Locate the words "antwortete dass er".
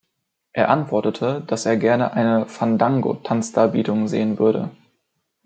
0.69-1.77